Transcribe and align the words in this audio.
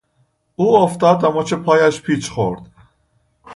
او 0.55 0.75
افتاد 0.77 1.23
و 1.23 1.31
مچ 1.31 1.53
پایش 1.53 2.01
پیچ 2.01 2.29
خورد. 2.31 2.61